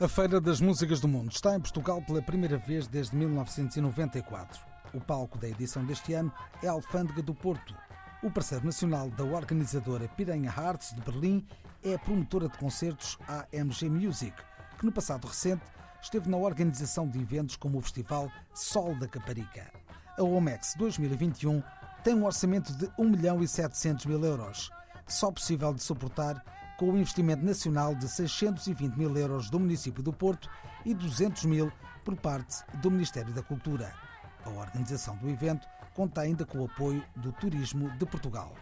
A 0.00 0.06
Feira 0.06 0.40
das 0.40 0.60
Músicas 0.60 1.00
do 1.00 1.08
Mundo 1.08 1.32
está 1.32 1.56
em 1.56 1.60
Portugal 1.60 2.00
pela 2.00 2.22
primeira 2.22 2.56
vez 2.56 2.86
desde 2.86 3.16
1994. 3.16 4.60
O 4.94 5.00
palco 5.00 5.36
da 5.36 5.48
edição 5.48 5.84
deste 5.84 6.14
ano 6.14 6.32
é 6.62 6.68
a 6.68 6.70
Alfândega 6.70 7.20
do 7.20 7.34
Porto. 7.34 7.74
O 8.22 8.30
parceiro 8.30 8.64
nacional 8.64 9.10
da 9.10 9.24
organizadora 9.24 10.06
Piranha 10.06 10.54
Arts 10.56 10.94
de 10.94 11.00
Berlim 11.00 11.44
é 11.82 11.94
a 11.94 11.98
promotora 11.98 12.48
de 12.48 12.56
concertos 12.58 13.18
AMG 13.26 13.90
Music, 13.90 14.36
que 14.78 14.86
no 14.86 14.92
passado 14.92 15.26
recente 15.26 15.64
esteve 16.00 16.30
na 16.30 16.36
organização 16.36 17.08
de 17.08 17.20
eventos 17.20 17.56
como 17.56 17.78
o 17.78 17.82
Festival 17.82 18.30
Sol 18.54 18.94
da 19.00 19.08
Caparica. 19.08 19.66
A 20.16 20.22
OMEX 20.22 20.74
2021 20.78 21.60
tem 22.04 22.14
um 22.14 22.24
orçamento 22.24 22.72
de 22.72 22.88
1 22.96 23.04
milhão 23.04 23.42
e 23.42 23.48
700 23.48 24.06
mil 24.06 24.24
euros, 24.24 24.70
só 25.08 25.32
possível 25.32 25.74
de 25.74 25.82
suportar 25.82 26.40
com 26.78 26.92
o 26.92 26.96
investimento 26.96 27.44
nacional 27.44 27.92
de 27.92 28.08
620 28.08 28.94
mil 28.94 29.14
euros 29.16 29.50
do 29.50 29.58
município 29.58 30.00
do 30.00 30.12
Porto 30.12 30.48
e 30.86 30.94
200 30.94 31.44
mil 31.44 31.72
por 32.04 32.16
parte 32.16 32.64
do 32.76 32.90
Ministério 32.90 33.34
da 33.34 33.42
Cultura. 33.42 33.92
A 34.44 34.48
organização 34.48 35.16
do 35.16 35.28
evento 35.28 35.66
conta 35.92 36.20
ainda 36.20 36.46
com 36.46 36.58
o 36.58 36.66
apoio 36.66 37.04
do 37.16 37.32
Turismo 37.32 37.90
de 37.98 38.06
Portugal. 38.06 38.54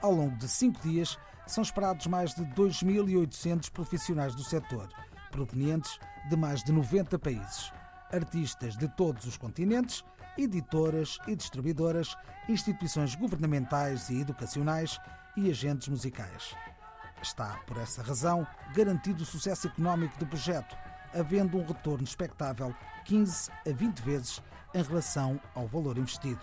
Ao 0.00 0.10
longo 0.10 0.34
de 0.38 0.48
cinco 0.48 0.80
dias, 0.80 1.18
são 1.46 1.62
esperados 1.62 2.06
mais 2.06 2.34
de 2.34 2.42
2.800 2.46 3.70
profissionais 3.70 4.34
do 4.34 4.42
setor, 4.42 4.88
provenientes 5.30 5.98
de 6.30 6.36
mais 6.36 6.64
de 6.64 6.72
90 6.72 7.18
países. 7.18 7.70
Artistas 8.10 8.74
de 8.74 8.88
todos 8.88 9.26
os 9.26 9.36
continentes, 9.36 10.02
editoras 10.38 11.18
e 11.28 11.36
distribuidoras, 11.36 12.16
instituições 12.48 13.14
governamentais 13.14 14.08
e 14.08 14.18
educacionais 14.18 14.98
e 15.36 15.50
agentes 15.50 15.88
musicais. 15.88 16.56
Está, 17.22 17.58
por 17.66 17.76
essa 17.76 18.02
razão, 18.02 18.46
garantido 18.74 19.22
o 19.22 19.26
sucesso 19.26 19.66
económico 19.66 20.18
do 20.18 20.26
projeto, 20.26 20.76
havendo 21.14 21.58
um 21.58 21.66
retorno 21.66 22.04
expectável 22.04 22.74
15 23.04 23.50
a 23.66 23.72
20 23.72 23.98
vezes 24.00 24.42
em 24.74 24.82
relação 24.82 25.40
ao 25.54 25.66
valor 25.66 25.98
investido. 25.98 26.40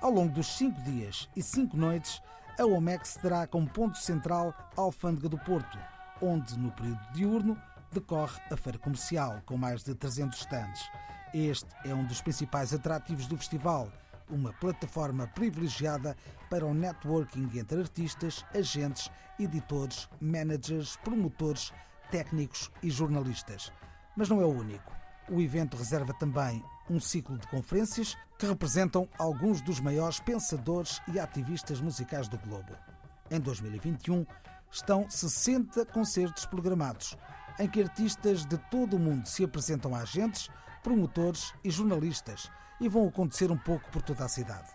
Ao 0.00 0.10
longo 0.10 0.34
dos 0.34 0.46
cinco 0.46 0.80
dias 0.82 1.28
e 1.34 1.42
cinco 1.42 1.76
noites, 1.76 2.20
a 2.58 2.66
OMEX 2.66 3.16
terá 3.16 3.46
como 3.46 3.68
ponto 3.68 3.96
central 3.98 4.54
a 4.76 4.80
Alfândega 4.80 5.28
do 5.28 5.38
Porto, 5.38 5.78
onde, 6.20 6.58
no 6.58 6.70
período 6.72 7.12
diurno, 7.12 7.62
decorre 7.92 8.40
a 8.50 8.56
feira 8.56 8.78
comercial, 8.78 9.40
com 9.46 9.56
mais 9.56 9.82
de 9.82 9.94
300 9.94 10.38
stands. 10.38 10.90
Este 11.32 11.68
é 11.84 11.94
um 11.94 12.04
dos 12.04 12.20
principais 12.20 12.72
atrativos 12.72 13.26
do 13.26 13.36
festival, 13.36 13.88
uma 14.30 14.52
plataforma 14.54 15.26
privilegiada 15.28 16.16
para 16.50 16.66
o 16.66 16.74
networking 16.74 17.50
entre 17.58 17.80
artistas, 17.80 18.44
agentes, 18.54 19.10
editores, 19.38 20.08
managers, 20.20 20.96
promotores, 20.98 21.72
técnicos 22.10 22.70
e 22.82 22.90
jornalistas. 22.90 23.72
Mas 24.16 24.28
não 24.28 24.40
é 24.40 24.44
o 24.44 24.50
único. 24.50 24.94
O 25.28 25.40
evento 25.40 25.76
reserva 25.76 26.14
também 26.14 26.62
um 26.88 27.00
ciclo 27.00 27.36
de 27.36 27.46
conferências 27.48 28.16
que 28.38 28.46
representam 28.46 29.08
alguns 29.18 29.60
dos 29.60 29.80
maiores 29.80 30.20
pensadores 30.20 31.00
e 31.12 31.18
ativistas 31.18 31.80
musicais 31.80 32.28
do 32.28 32.38
globo. 32.38 32.76
Em 33.30 33.40
2021, 33.40 34.24
estão 34.70 35.08
60 35.08 35.84
concertos 35.86 36.46
programados, 36.46 37.16
em 37.58 37.68
que 37.68 37.82
artistas 37.82 38.44
de 38.44 38.58
todo 38.70 38.96
o 38.96 39.00
mundo 39.00 39.26
se 39.26 39.42
apresentam 39.42 39.94
a 39.94 40.00
agentes, 40.00 40.48
promotores 40.86 41.52
e 41.64 41.70
jornalistas 41.70 42.48
e 42.80 42.88
vão 42.88 43.08
acontecer 43.08 43.50
um 43.50 43.58
pouco 43.58 43.90
por 43.90 44.02
toda 44.02 44.24
a 44.24 44.28
cidade. 44.28 44.68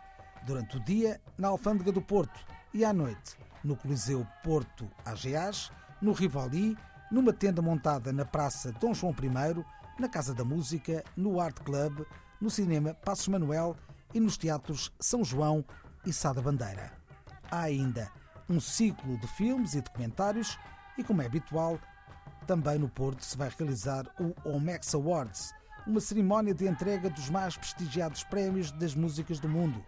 Durante 0.45 0.75
o 0.75 0.79
dia, 0.81 1.22
na 1.38 1.47
Alfândega 1.47 1.89
do 1.89 2.01
Porto 2.01 2.38
e 2.73 2.83
à 2.83 2.91
noite, 2.91 3.38
no 3.63 3.77
Coliseu 3.77 4.27
Porto 4.44 4.91
AGAs, 5.05 5.71
no 6.01 6.11
Rivoli, 6.11 6.77
numa 7.09 7.31
tenda 7.31 7.61
montada 7.61 8.11
na 8.11 8.25
Praça 8.25 8.73
Dom 8.73 8.94
João 8.94 9.16
I, 9.23 10.01
na 10.01 10.09
Casa 10.09 10.33
da 10.33 10.44
Música, 10.44 11.01
no 11.16 11.39
Art 11.39 11.57
Club, 11.61 12.05
no 12.41 12.50
Cinema 12.50 12.94
Passos 12.94 13.29
Manuel 13.29 13.77
e 14.13 14.19
nos 14.19 14.35
teatros 14.35 14.91
São 15.00 15.23
João 15.23 15.63
e 16.05 16.11
Sada 16.11 16.41
Bandeira. 16.41 16.91
Há 17.50 17.61
ainda 17.61 18.11
um 18.50 18.59
ciclo 18.59 19.17
de 19.17 19.27
filmes 19.27 19.75
e 19.75 19.81
documentários 19.81 20.59
e, 20.97 21.05
como 21.05 21.21
é 21.21 21.25
habitual, 21.25 21.79
também 22.45 22.77
no 22.77 22.89
Porto 22.89 23.23
se 23.23 23.38
vai 23.38 23.50
realizar 23.57 24.05
o 24.19 24.35
Omex 24.50 24.94
Awards, 24.94 25.53
uma 25.86 26.00
cerimónia 26.00 26.53
de 26.53 26.68
entrega 26.68 27.09
dos 27.09 27.30
mais 27.30 27.58
prestigiados 27.58 28.24
prémios 28.24 28.72
das 28.72 28.96
músicas 28.96 29.40
do 29.40 29.50
mundo. 29.50 29.84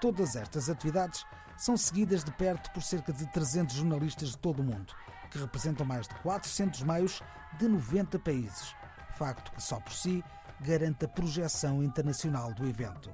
Todas 0.00 0.36
estas 0.36 0.68
atividades 0.68 1.24
são 1.56 1.76
seguidas 1.76 2.24
de 2.24 2.32
perto 2.32 2.70
por 2.72 2.82
cerca 2.82 3.12
de 3.12 3.26
300 3.26 3.76
jornalistas 3.76 4.30
de 4.30 4.38
todo 4.38 4.60
o 4.60 4.64
mundo, 4.64 4.94
que 5.30 5.38
representam 5.38 5.86
mais 5.86 6.08
de 6.08 6.14
400 6.16 6.82
meios 6.82 7.22
de 7.58 7.68
90 7.68 8.18
países, 8.18 8.74
facto 9.16 9.52
que 9.52 9.62
só 9.62 9.78
por 9.80 9.92
si 9.92 10.24
garante 10.60 11.04
a 11.04 11.08
projeção 11.08 11.82
internacional 11.82 12.52
do 12.54 12.66
evento. 12.66 13.10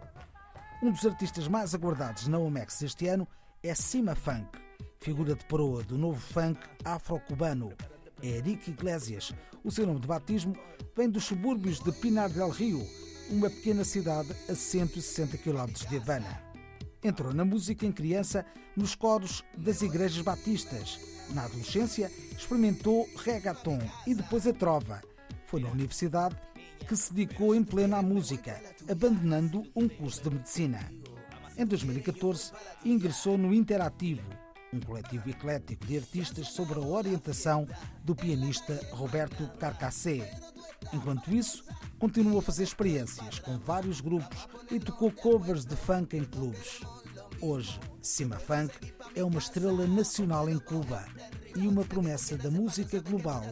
Um 0.83 0.91
dos 0.91 1.05
artistas 1.05 1.49
mais 1.49 1.75
aguardados 1.75 2.29
na 2.29 2.39
OMEX 2.39 2.83
este 2.83 3.09
ano 3.09 3.27
é 3.63 3.75
Cima 3.75 4.15
Funk, 4.15 4.59
figura 5.01 5.35
de 5.35 5.45
proa 5.47 5.83
do 5.83 5.99
novo 5.99 6.21
funk 6.21 6.61
afro-cubano 6.85 7.73
Eric 8.23 8.71
Iglesias. 8.71 9.33
O 9.65 9.71
seu 9.71 9.87
nome 9.87 10.01
de 10.01 10.07
batismo 10.07 10.57
vem 10.97 11.09
dos 11.09 11.25
subúrbios 11.25 11.81
de 11.81 11.93
Pinar 11.93 12.31
del 12.31 12.51
Rio, 12.51 12.87
uma 13.31 13.51
pequena 13.51 13.85
cidade 13.85 14.35
a 14.49 14.55
160 14.55 15.39
km 15.39 15.73
de 15.89 15.97
Havana. 15.97 16.43
Entrou 17.03 17.33
na 17.33 17.45
música 17.45 17.87
em 17.87 17.93
criança 17.93 18.45
nos 18.77 18.95
coros 18.95 19.45
das 19.57 19.83
igrejas 19.83 20.23
batistas. 20.23 20.99
Na 21.31 21.45
adolescência, 21.45 22.11
experimentou 22.37 23.09
reggaeton 23.17 23.79
e 24.07 24.15
depois 24.15 24.47
a 24.47 24.53
trova. 24.53 25.03
Foi 25.47 25.61
na 25.61 25.71
universidade 25.71 26.37
que 26.87 26.97
se 26.97 27.13
dedicou 27.13 27.55
em 27.55 27.63
pleno 27.63 27.97
à 27.97 28.03
música, 28.03 28.61
abandonando 28.91 29.63
um 29.75 29.89
curso 29.89 30.23
de 30.23 30.31
medicina. 30.31 30.81
Em 31.57 31.67
2014, 31.67 32.53
ingressou 32.85 33.37
no 33.37 33.53
Interativo, 33.53 34.23
um 34.73 34.81
coletivo 34.81 35.31
eclético 35.31 35.87
de 35.87 35.99
artistas 35.99 36.49
sob 36.49 36.75
a 36.75 36.79
orientação 36.79 37.67
do 38.05 38.15
pianista 38.15 38.81
Roberto 38.93 39.49
Carcassé. 39.59 40.31
Enquanto 40.93 41.33
isso, 41.35 41.65
continuou 41.99 42.39
a 42.39 42.43
fazer 42.43 42.65
experiências 42.65 43.39
com 43.39 43.59
vários 43.59 44.01
grupos 44.01 44.47
e 44.71 44.79
tocou 44.79 45.11
covers 45.11 45.65
de 45.65 45.77
funk 45.77 46.17
em 46.17 46.25
clubes. 46.25 46.81
Hoje, 47.41 47.79
Cima 48.03 48.37
Funk 48.37 48.93
é 49.15 49.23
uma 49.23 49.39
estrela 49.39 49.87
nacional 49.87 50.49
em 50.49 50.59
Cuba 50.59 51.05
e 51.55 51.67
uma 51.67 51.85
promessa 51.85 52.37
da 52.37 52.51
música 52.51 53.01
global, 53.01 53.45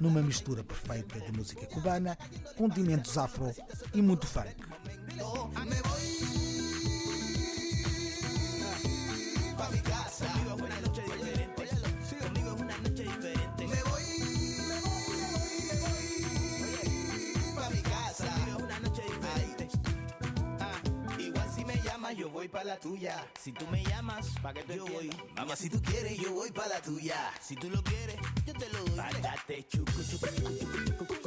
numa 0.00 0.22
mistura 0.22 0.62
perfeita 0.62 1.20
de 1.20 1.32
música 1.32 1.66
cubana, 1.66 2.18
condimentos 2.56 3.16
afro 3.16 3.50
e 3.94 4.02
muito 4.02 4.26
funk. 4.26 4.54
Yo 22.12 22.28
voy 22.30 22.48
pa' 22.48 22.64
la 22.64 22.78
tuya. 22.78 23.26
Si 23.38 23.52
tú 23.52 23.66
me 23.68 23.82
llamas, 23.84 24.28
pa' 24.42 24.52
que 24.52 24.62
te 24.62 24.76
yo 24.76 24.86
voy. 24.86 25.10
Mamá, 25.36 25.56
si 25.56 25.68
tú 25.68 25.80
quieres, 25.82 26.18
yo 26.18 26.32
voy 26.32 26.50
pa' 26.50 26.68
la 26.68 26.80
tuya. 26.80 27.32
Si 27.40 27.54
tú 27.56 27.70
lo 27.70 27.82
quieres, 27.82 28.16
yo 28.46 28.52
te 28.54 28.68
lo 28.70 28.84
doy. 28.84 29.00
Chucu, 29.68 30.02
chucu, 30.04 30.26
chucu, 30.26 30.58
chucu, 30.58 31.04
chucu, 31.04 31.19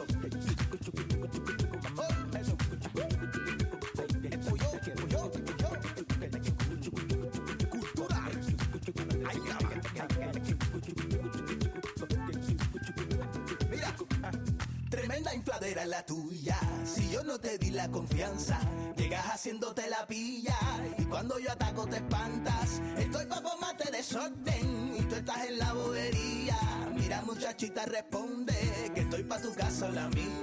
Tremenda 15.24 15.36
infladera 15.36 15.86
la 15.86 16.06
tuya. 16.06 16.60
Si 16.84 17.10
yo 17.10 17.24
no 17.24 17.40
te 17.40 17.58
di 17.58 17.72
la 17.72 17.90
confianza, 17.90 18.60
llegas 18.98 19.25
haciéndote 19.28 19.90
la 19.90 20.06
pilla. 20.06 20.58
Y 20.98 21.06
cuando 21.06 21.40
yo 21.40 21.50
ataco 21.50 21.88
te 21.88 21.96
espantas. 21.98 22.81
Estoy 22.98 23.25
pa' 23.28 23.42
formarte 23.42 23.90
desorden. 23.90 24.96
Y 24.98 25.02
tú 25.04 25.16
estás 25.16 25.46
en 25.46 25.60
la 25.60 25.74
bobería. 25.74 26.58
Mira, 26.94 27.22
muchachita, 27.22 27.86
responde. 27.86 28.54
Que 28.94 29.02
estoy 29.02 29.24
pa' 29.24 29.40
tu 29.40 29.54
casa 29.54 29.90
la 29.90 30.10
mía. 30.10 30.43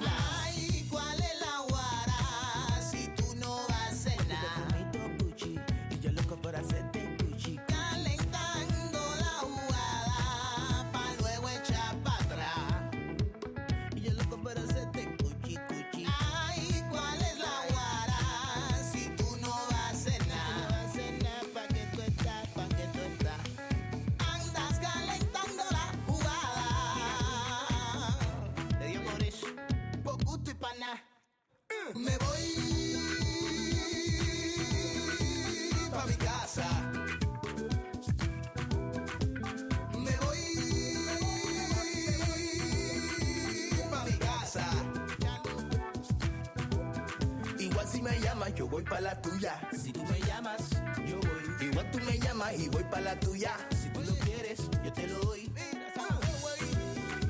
Si 48.00 48.04
me 48.04 48.18
llamas, 48.20 48.54
yo 48.54 48.66
voy 48.66 48.82
pa' 48.82 49.00
la 49.00 49.20
tuya. 49.20 49.60
Si 49.72 49.92
tú 49.92 50.02
me 50.04 50.18
llamas, 50.20 50.70
yo 51.06 51.20
voy. 51.20 51.66
Igual 51.68 51.90
tú 51.90 51.98
me 51.98 52.18
llamas 52.18 52.58
y 52.58 52.68
voy 52.68 52.84
pa' 52.84 53.00
la 53.00 53.20
tuya. 53.20 53.52
Si 53.82 53.90
tú 53.90 54.00
lo 54.00 54.14
quieres, 54.24 54.58
yo 54.82 54.92
te 54.92 55.06
lo 55.06 55.18
doy. 55.20 55.52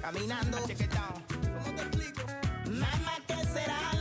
Caminando, 0.01 0.59
¿cómo 0.59 0.67
te 0.67 1.83
explico? 1.83 2.23
Mamá, 2.71 3.15
¿qué 3.27 3.35
será 3.53 4.00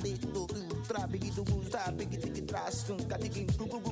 Kate 0.00 0.32
to 0.32 0.46
tu 0.46 0.82
Tra 0.88 1.06
bigi 1.06 1.30
tu 1.34 1.42
gus 1.44 1.68
ta 1.68 1.90
bigi 1.92 2.16
tiki 2.16 2.44
tras 2.44 2.84
tu 2.86 2.94
Kati 3.08 3.28
king 3.28 3.50
tu 3.56 3.66
gugu 3.66 3.91